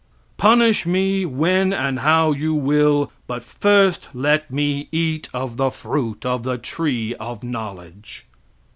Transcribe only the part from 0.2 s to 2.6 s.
Punish me when and how you